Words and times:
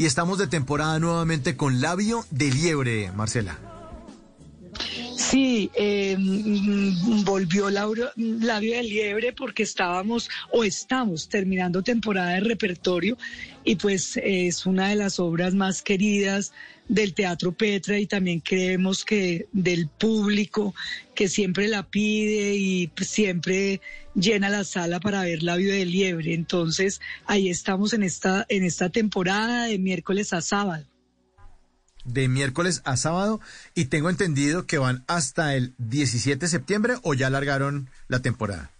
y 0.00 0.06
estamos 0.06 0.38
de 0.38 0.46
temporada 0.46 0.98
nuevamente 0.98 1.58
con 1.58 1.82
Labio 1.82 2.24
de 2.30 2.50
Liebre, 2.50 3.12
Marcela. 3.14 3.79
Sí, 5.30 5.70
eh, 5.74 6.16
volvió 7.24 7.70
Laura, 7.70 8.10
Labio 8.16 8.74
de 8.74 8.82
Liebre 8.82 9.32
porque 9.32 9.62
estábamos 9.62 10.28
o 10.50 10.64
estamos 10.64 11.28
terminando 11.28 11.84
temporada 11.84 12.32
de 12.32 12.40
repertorio 12.40 13.16
y 13.62 13.76
pues 13.76 14.18
es 14.20 14.66
una 14.66 14.88
de 14.88 14.96
las 14.96 15.20
obras 15.20 15.54
más 15.54 15.82
queridas 15.82 16.52
del 16.88 17.14
Teatro 17.14 17.52
Petra 17.52 18.00
y 18.00 18.06
también 18.06 18.40
creemos 18.40 19.04
que 19.04 19.46
del 19.52 19.88
público 19.88 20.74
que 21.14 21.28
siempre 21.28 21.68
la 21.68 21.84
pide 21.88 22.56
y 22.56 22.90
siempre 23.00 23.80
llena 24.16 24.48
la 24.48 24.64
sala 24.64 24.98
para 24.98 25.22
ver 25.22 25.44
Labio 25.44 25.72
de 25.72 25.86
Liebre. 25.86 26.34
Entonces 26.34 27.00
ahí 27.26 27.48
estamos 27.50 27.92
en 27.92 28.02
esta, 28.02 28.46
en 28.48 28.64
esta 28.64 28.90
temporada 28.90 29.66
de 29.66 29.78
miércoles 29.78 30.32
a 30.32 30.40
sábado 30.40 30.90
de 32.12 32.28
miércoles 32.28 32.82
a 32.84 32.96
sábado 32.96 33.40
y 33.74 33.86
tengo 33.86 34.10
entendido 34.10 34.66
que 34.66 34.78
van 34.78 35.04
hasta 35.06 35.54
el 35.54 35.74
17 35.78 36.46
de 36.46 36.48
septiembre 36.48 36.94
o 37.02 37.14
ya 37.14 37.28
alargaron 37.28 37.88
la 38.08 38.20
temporada. 38.20 38.70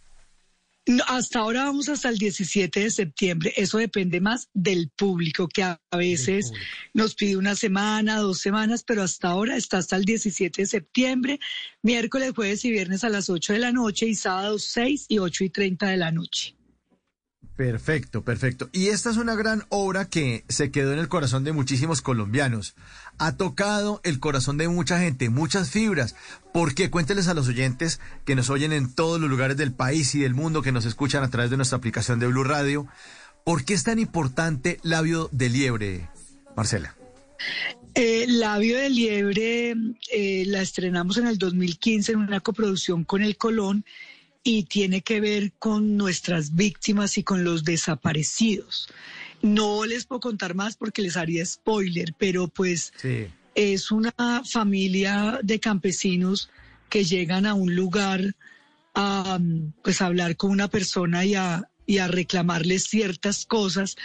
hasta 1.07 1.39
ahora 1.39 1.65
vamos 1.65 1.89
hasta 1.89 2.09
el 2.09 2.19
17 2.19 2.81
de 2.81 2.91
septiembre. 2.91 3.53
Eso 3.57 3.79
depende 3.79 4.21
más 4.21 4.49
del 4.55 4.91
público, 4.97 5.49
que 5.49 5.63
a, 5.63 5.81
veces 5.93 6.53
nos 6.95 7.15
pide 7.15 7.37
una 7.37 7.55
semana, 7.55 8.19
dos 8.19 8.41
semanas, 8.41 8.83
pero 8.85 9.03
hasta 9.03 9.29
ahora 9.29 9.57
está 9.57 9.79
hasta 9.79 9.97
el 9.97 10.05
17 10.05 10.63
de 10.63 10.67
septiembre, 10.67 11.41
miércoles, 11.83 12.33
jueves 12.35 12.65
y 12.65 12.71
viernes 12.71 13.05
a 13.05 13.09
las 13.09 13.31
8 13.31 13.53
de 13.53 13.59
la 13.59 13.73
noche 13.73 14.07
y 14.07 14.15
sábados 14.15 14.65
6 14.73 15.07
y 15.09 15.19
8 15.19 15.45
y 15.45 15.51
30 15.51 15.87
de 15.87 15.97
la 15.97 16.11
noche. 16.11 16.60
Perfecto, 17.61 18.23
perfecto. 18.23 18.71
Y 18.73 18.87
esta 18.87 19.11
es 19.11 19.19
una 19.19 19.35
gran 19.35 19.65
obra 19.69 20.07
que 20.07 20.45
se 20.49 20.71
quedó 20.71 20.95
en 20.95 20.99
el 20.99 21.09
corazón 21.09 21.45
de 21.45 21.53
muchísimos 21.53 22.01
colombianos. 22.01 22.75
Ha 23.19 23.37
tocado 23.37 24.01
el 24.03 24.19
corazón 24.19 24.57
de 24.57 24.67
mucha 24.69 24.99
gente, 24.99 25.29
muchas 25.29 25.69
fibras. 25.69 26.17
¿Por 26.55 26.75
qué? 26.75 26.89
Cuénteles 26.89 27.29
a 27.29 27.35
los 27.35 27.49
oyentes 27.49 28.01
que 28.25 28.35
nos 28.35 28.49
oyen 28.49 28.73
en 28.73 28.91
todos 28.91 29.21
los 29.21 29.29
lugares 29.29 29.59
del 29.59 29.73
país 29.73 30.15
y 30.15 30.21
del 30.21 30.33
mundo, 30.33 30.63
que 30.63 30.73
nos 30.73 30.87
escuchan 30.87 31.23
a 31.23 31.29
través 31.29 31.51
de 31.51 31.59
nuestra 31.59 31.77
aplicación 31.77 32.19
de 32.19 32.29
Blue 32.29 32.45
Radio. 32.45 32.87
¿Por 33.45 33.63
qué 33.67 33.75
es 33.75 33.85
tan 33.85 33.99
importante 33.99 34.81
Labio 34.83 35.29
de 35.31 35.51
Liebre, 35.51 36.09
Marcela? 36.57 36.97
Eh, 37.95 38.25
Labio 38.27 38.79
de 38.79 38.89
Liebre 38.89 39.75
eh, 40.11 40.45
la 40.47 40.63
estrenamos 40.63 41.19
en 41.19 41.27
el 41.27 41.37
2015 41.37 42.13
en 42.13 42.21
una 42.21 42.41
coproducción 42.41 43.05
con 43.05 43.21
el 43.21 43.37
Colón 43.37 43.85
y 44.43 44.65
tiene 44.65 45.03
que 45.03 45.21
ver 45.21 45.53
con 45.59 45.97
nuestras 45.97 46.55
víctimas 46.55 47.19
y 47.19 47.23
con 47.23 47.45
los 47.45 47.65
desaparecidos. 47.65 48.89
No 49.43 49.85
les 49.85 50.07
puedo 50.07 50.21
contar 50.21 50.55
más 50.55 50.77
porque 50.77 51.03
les 51.03 51.17
haría 51.17 51.45
spoiler, 51.45 52.15
pero 52.19 52.49
pues 52.49 52.93
es 53.55 53.91
una 53.91 54.13
familia 54.45 55.41
de 55.43 55.61
campesinos 55.61 56.51
que 56.89 57.05
llegan 57.05 57.47
a 57.47 57.55
un 57.55 57.75
lugar 57.75 58.35
a 58.95 59.39
pues 59.83 60.03
hablar 60.03 60.37
con 60.37 60.51
una 60.51 60.69
persona 60.69 61.25
y 61.25 61.35
a, 61.35 61.70
y 61.91 61.99
a 61.99 62.07
reclamarles 62.07 62.85
ciertas 62.85 63.45
cosas. 63.45 63.97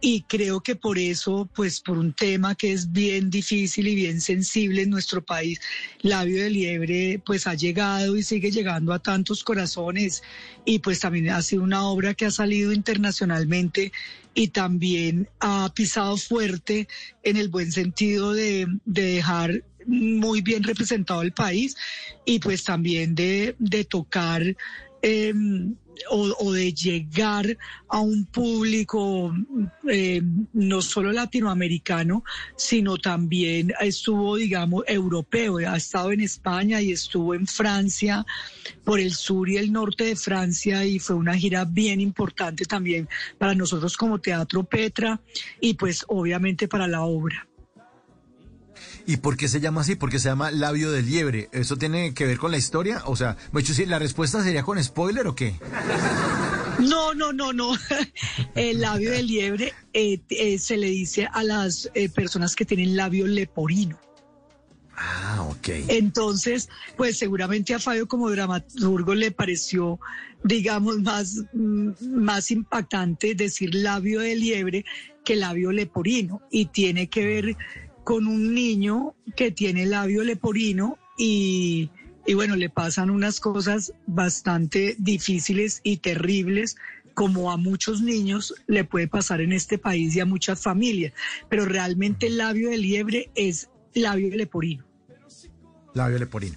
Y 0.00 0.22
creo 0.28 0.60
que 0.60 0.76
por 0.76 0.96
eso, 0.96 1.50
pues 1.52 1.80
por 1.80 1.98
un 1.98 2.12
tema 2.12 2.54
que 2.54 2.72
es 2.72 2.92
bien 2.92 3.30
difícil 3.30 3.88
y 3.88 3.96
bien 3.96 4.20
sensible 4.20 4.82
en 4.82 4.90
nuestro 4.90 5.24
país, 5.24 5.60
Labio 6.02 6.40
de 6.40 6.50
Liebre 6.50 7.20
pues 7.26 7.48
ha 7.48 7.54
llegado 7.54 8.16
y 8.16 8.22
sigue 8.22 8.52
llegando 8.52 8.92
a 8.92 9.00
tantos 9.00 9.42
corazones. 9.42 10.22
Y 10.64 10.78
pues 10.78 11.00
también 11.00 11.30
ha 11.30 11.42
sido 11.42 11.64
una 11.64 11.84
obra 11.84 12.14
que 12.14 12.26
ha 12.26 12.30
salido 12.30 12.72
internacionalmente 12.72 13.90
y 14.34 14.48
también 14.48 15.28
ha 15.40 15.68
pisado 15.74 16.16
fuerte 16.18 16.86
en 17.24 17.36
el 17.36 17.48
buen 17.48 17.72
sentido 17.72 18.34
de, 18.34 18.68
dejar 18.84 19.64
muy 19.84 20.42
bien 20.42 20.62
representado 20.62 21.22
el 21.22 21.32
país 21.32 21.76
y 22.24 22.38
pues 22.38 22.62
también 22.62 23.16
de, 23.16 23.56
de 23.58 23.82
tocar 23.82 24.54
eh, 25.02 25.34
o, 26.10 26.52
de 26.52 26.72
llegar 26.72 27.56
a 27.88 28.00
un 28.00 28.24
público 28.26 29.34
eh, 29.88 30.22
no 30.52 30.82
solo 30.82 31.12
latinoamericano, 31.12 32.24
sino 32.56 32.96
también 32.96 33.72
estuvo, 33.80 34.36
digamos, 34.36 34.84
europeo. 34.86 35.58
Ha 35.58 35.76
estado 35.76 36.12
en 36.12 36.20
España 36.20 36.80
y 36.80 36.92
estuvo 36.92 37.34
en 37.34 37.46
Francia, 37.46 38.24
por 38.84 39.00
el 39.00 39.12
sur 39.12 39.48
y 39.48 39.56
el 39.56 39.72
norte 39.72 40.04
de 40.04 40.16
Francia, 40.16 40.84
y 40.84 40.98
fue 40.98 41.16
una 41.16 41.36
gira 41.36 41.64
bien 41.64 42.00
importante 42.00 42.64
también 42.64 43.08
para 43.38 43.54
nosotros 43.54 43.96
como 43.96 44.20
Teatro 44.20 44.64
Petra 44.64 45.20
y 45.60 45.74
pues 45.74 46.04
obviamente 46.08 46.68
para 46.68 46.88
la 46.88 47.02
obra. 47.02 47.46
¿Y 49.06 49.18
por 49.18 49.36
qué 49.36 49.48
se 49.48 49.60
llama 49.60 49.82
así? 49.82 49.96
Porque 49.96 50.18
se 50.18 50.28
llama 50.28 50.50
labio 50.50 50.90
de 50.90 51.02
liebre. 51.02 51.48
¿Eso 51.52 51.76
tiene 51.76 52.14
que 52.14 52.26
ver 52.26 52.38
con 52.38 52.50
la 52.50 52.58
historia? 52.58 53.02
O 53.06 53.16
sea, 53.16 53.36
hecho, 53.56 53.74
sí, 53.74 53.86
¿la 53.86 53.98
respuesta 53.98 54.42
sería 54.42 54.62
con 54.62 54.82
spoiler 54.82 55.26
o 55.26 55.34
qué? 55.34 55.54
No, 56.78 57.14
no, 57.14 57.32
no, 57.32 57.52
no. 57.52 57.72
El 58.54 58.80
labio 58.80 59.10
de 59.10 59.22
liebre 59.22 59.72
eh, 59.92 60.20
eh, 60.30 60.58
se 60.58 60.76
le 60.76 60.88
dice 60.88 61.28
a 61.32 61.42
las 61.42 61.90
eh, 61.94 62.08
personas 62.08 62.56
que 62.56 62.64
tienen 62.64 62.96
labio 62.96 63.26
leporino. 63.26 63.98
Ah, 64.96 65.46
ok. 65.48 65.68
Entonces, 65.88 66.68
pues 66.96 67.18
seguramente 67.18 67.74
a 67.74 67.78
Fabio 67.78 68.06
como 68.06 68.30
dramaturgo 68.30 69.14
le 69.14 69.30
pareció, 69.30 69.98
digamos, 70.44 71.00
más, 71.00 71.42
mm, 71.52 71.90
más 72.16 72.50
impactante 72.50 73.34
decir 73.34 73.74
labio 73.74 74.20
de 74.20 74.36
liebre 74.36 74.84
que 75.24 75.36
labio 75.36 75.72
leporino. 75.72 76.42
Y 76.50 76.66
tiene 76.66 77.08
que 77.08 77.26
ver 77.26 77.56
con 78.04 78.26
un 78.26 78.54
niño 78.54 79.14
que 79.36 79.50
tiene 79.50 79.86
labio 79.86 80.24
leporino 80.24 80.98
y, 81.16 81.90
bueno, 82.34 82.56
le 82.56 82.70
pasan 82.70 83.10
unas 83.10 83.40
cosas 83.40 83.92
bastante 84.06 84.96
difíciles 84.98 85.80
y 85.82 85.98
terribles 85.98 86.76
como 87.14 87.52
a 87.52 87.56
muchos 87.56 88.00
niños 88.00 88.54
le 88.66 88.84
puede 88.84 89.06
pasar 89.06 89.40
en 89.40 89.52
este 89.52 89.78
país 89.78 90.16
y 90.16 90.20
a 90.20 90.24
muchas 90.24 90.62
familias, 90.62 91.12
pero 91.48 91.66
realmente 91.66 92.26
el 92.26 92.38
labio 92.38 92.70
de 92.70 92.78
liebre 92.78 93.30
es 93.34 93.68
labio 93.94 94.34
leporino. 94.34 94.84
Labio 95.94 96.18
leporino. 96.18 96.56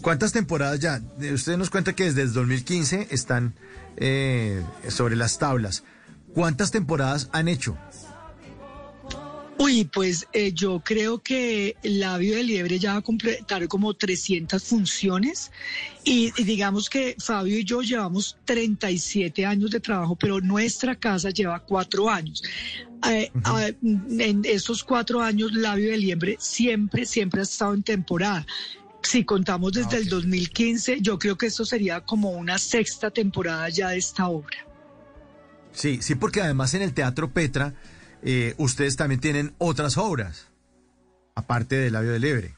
¿Cuántas 0.00 0.32
temporadas 0.32 0.80
ya? 0.80 1.00
Usted 1.32 1.56
nos 1.56 1.70
cuenta 1.70 1.94
que 1.94 2.04
desde 2.04 2.22
el 2.22 2.32
2015 2.32 3.08
están 3.12 3.54
eh, 3.96 4.60
sobre 4.88 5.14
las 5.14 5.38
tablas. 5.38 5.84
¿Cuántas 6.34 6.72
temporadas 6.72 7.28
han 7.32 7.46
hecho? 7.46 7.78
Uy, 9.62 9.84
pues 9.84 10.26
eh, 10.32 10.52
yo 10.52 10.80
creo 10.80 11.20
que 11.20 11.76
Labio 11.84 12.34
de 12.34 12.42
Liebre 12.42 12.80
ya 12.80 12.94
va 12.94 12.98
a 12.98 13.02
completar 13.02 13.68
como 13.68 13.94
300 13.94 14.60
funciones 14.60 15.52
y, 16.02 16.32
digamos 16.42 16.90
que 16.90 17.14
Fabio 17.20 17.56
y 17.56 17.64
yo 17.64 17.80
llevamos 17.80 18.36
37 18.44 19.46
años 19.46 19.70
de 19.70 19.78
trabajo, 19.78 20.16
pero 20.16 20.40
nuestra 20.40 20.96
casa 20.96 21.30
lleva 21.30 21.60
cuatro 21.60 22.10
años. 22.10 22.42
Eh, 23.08 23.30
ah, 23.44 23.68
en 23.84 24.42
esos 24.44 24.82
cuatro 24.82 25.22
años 25.22 25.52
Labio 25.52 25.92
de 25.92 25.98
Liebre 25.98 26.36
siempre, 26.40 27.06
siempre 27.06 27.40
ha 27.40 27.44
estado 27.44 27.74
en 27.74 27.84
temporada. 27.84 28.44
Si 29.00 29.24
contamos 29.24 29.74
desde 29.74 29.96
ah, 29.96 30.00
el 30.00 30.08
2015, 30.08 30.98
yo 31.00 31.20
creo 31.20 31.38
que 31.38 31.46
esto 31.46 31.64
sería 31.64 32.00
como 32.00 32.30
una 32.30 32.58
sexta 32.58 33.12
temporada 33.12 33.68
ya 33.68 33.90
de 33.90 33.98
esta 33.98 34.26
obra. 34.26 34.56
Sí, 35.72 36.00
sí, 36.02 36.16
porque 36.16 36.40
además 36.40 36.74
en 36.74 36.82
el 36.82 36.92
Teatro 36.94 37.32
Petra 37.32 37.74
eh, 38.22 38.54
ustedes 38.58 38.96
también 38.96 39.20
tienen 39.20 39.54
otras 39.58 39.96
obras, 39.98 40.48
aparte 41.34 41.76
del 41.76 41.92
Labio 41.92 42.12
del 42.12 42.24
Ebre. 42.24 42.56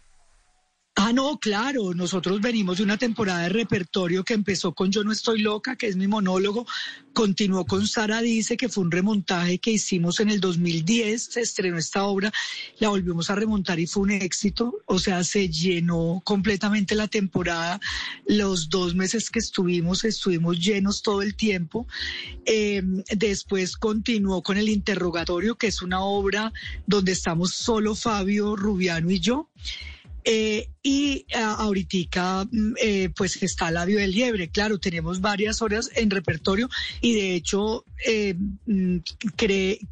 Ah, 0.96 1.12
no, 1.12 1.38
claro, 1.40 1.92
nosotros 1.92 2.40
venimos 2.40 2.76
de 2.76 2.84
una 2.84 2.96
temporada 2.96 3.42
de 3.42 3.48
repertorio 3.48 4.22
que 4.22 4.32
empezó 4.32 4.74
con 4.74 4.92
Yo 4.92 5.02
no 5.02 5.10
estoy 5.10 5.40
loca, 5.40 5.74
que 5.74 5.88
es 5.88 5.96
mi 5.96 6.06
monólogo, 6.06 6.68
continuó 7.12 7.66
con 7.66 7.88
Sara 7.88 8.20
Dice, 8.20 8.56
que 8.56 8.68
fue 8.68 8.84
un 8.84 8.92
remontaje 8.92 9.58
que 9.58 9.72
hicimos 9.72 10.20
en 10.20 10.30
el 10.30 10.40
2010, 10.40 11.20
se 11.20 11.40
estrenó 11.40 11.78
esta 11.78 12.04
obra, 12.04 12.32
la 12.78 12.90
volvimos 12.90 13.28
a 13.28 13.34
remontar 13.34 13.80
y 13.80 13.88
fue 13.88 14.04
un 14.04 14.12
éxito, 14.12 14.72
o 14.86 15.00
sea, 15.00 15.24
se 15.24 15.48
llenó 15.48 16.22
completamente 16.24 16.94
la 16.94 17.08
temporada, 17.08 17.80
los 18.28 18.68
dos 18.68 18.94
meses 18.94 19.30
que 19.30 19.40
estuvimos, 19.40 20.04
estuvimos 20.04 20.60
llenos 20.60 21.02
todo 21.02 21.22
el 21.22 21.34
tiempo. 21.34 21.88
Em, 22.46 23.02
después 23.16 23.76
continuó 23.76 24.44
con 24.44 24.58
El 24.58 24.68
Interrogatorio, 24.68 25.56
que 25.56 25.66
es 25.66 25.82
una 25.82 26.04
obra 26.04 26.52
donde 26.86 27.10
estamos 27.10 27.52
solo 27.52 27.96
Fabio, 27.96 28.54
Rubiano 28.54 29.10
y 29.10 29.18
yo. 29.18 29.50
Eh, 30.26 30.70
y 30.82 31.26
ah, 31.34 31.56
ahorita 31.58 32.46
mm, 32.50 32.72
eh, 32.80 33.10
pues 33.14 33.42
está 33.42 33.70
Labio 33.70 33.98
del 33.98 34.12
Liebre, 34.12 34.48
claro, 34.48 34.78
tenemos 34.78 35.20
varias 35.20 35.60
horas 35.60 35.90
en 35.94 36.08
repertorio 36.08 36.70
y 37.02 37.12
de 37.12 37.34
hecho 37.34 37.84
eh, 38.06 38.34
mm, 38.64 38.98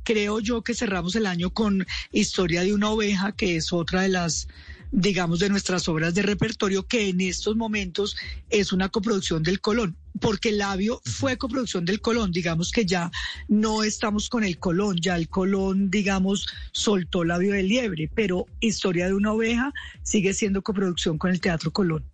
creo 0.05 0.41
yo 0.41 0.63
que 0.63 0.75
cerramos 0.75 1.17
el 1.17 1.27
año 1.27 1.51
con 1.51 1.87
Historia 2.13 2.63
de 2.63 2.73
una 2.73 2.91
oveja, 2.91 3.33
que 3.33 3.57
es 3.57 3.75
otra 3.75 4.03
de 4.03 4.09
las 4.09 4.49
digamos, 4.93 5.41
de 5.41 5.49
nuestras 5.49 5.89
obras 5.89 6.15
de 6.15 6.23
repertorio, 6.23 6.87
que 6.87 7.09
en 7.09 7.21
estos 7.23 7.57
momentos 7.57 8.17
es 8.51 8.73
una 8.73 8.91
coproducción 8.91 9.43
del 9.43 9.61
Colón, 9.61 9.97
porque 10.21 10.51
el 10.51 10.59
labio 10.59 11.01
fue 11.05 11.39
coproducción 11.39 11.85
del 11.85 12.01
Colón, 12.01 12.31
digamos 12.31 12.71
que 12.71 12.85
ya 12.85 13.11
no 13.49 13.83
estamos 13.83 14.29
con 14.29 14.45
el 14.45 14.59
Colón, 14.59 14.99
ya 15.01 15.17
el 15.17 15.29
Colón, 15.29 15.91
digamos, 15.91 16.47
soltó 16.73 17.25
labio 17.25 17.53
de 17.53 17.63
liebre, 17.63 18.11
pero 18.15 18.47
Historia 18.61 19.07
de 19.07 19.15
una 19.15 19.33
oveja 19.33 19.73
sigue 20.03 20.35
siendo 20.35 20.63
coproducción 20.63 21.19
con 21.19 21.31
el 21.31 21.41
Teatro 21.41 21.73
Colón. 21.73 22.05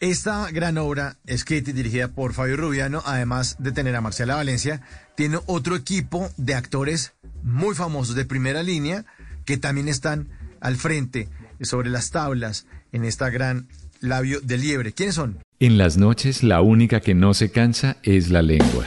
Esta 0.00 0.50
gran 0.50 0.78
obra, 0.78 1.16
escrita 1.26 1.70
y 1.70 1.72
dirigida 1.72 2.08
por 2.08 2.32
Fabio 2.34 2.56
Rubiano, 2.56 3.02
además 3.06 3.56
de 3.58 3.72
tener 3.72 3.96
a 3.96 4.00
Marcela 4.00 4.36
Valencia, 4.36 4.82
tiene 5.16 5.38
otro 5.46 5.76
equipo 5.76 6.30
de 6.36 6.54
actores 6.54 7.12
muy 7.42 7.74
famosos 7.74 8.14
de 8.14 8.24
primera 8.24 8.62
línea 8.62 9.04
que 9.44 9.56
también 9.56 9.88
están 9.88 10.28
al 10.64 10.76
frente 10.76 11.28
sobre 11.60 11.90
las 11.90 12.10
tablas 12.10 12.66
en 12.90 13.04
esta 13.04 13.30
gran 13.30 13.68
labio 14.00 14.40
de 14.40 14.58
liebre. 14.58 14.92
¿Quiénes 14.92 15.14
son? 15.14 15.38
En 15.60 15.78
las 15.78 15.96
noches 15.98 16.42
la 16.42 16.62
única 16.62 17.00
que 17.00 17.14
no 17.14 17.34
se 17.34 17.50
cansa 17.50 17.98
es 18.02 18.30
la 18.30 18.42
lengua. 18.42 18.86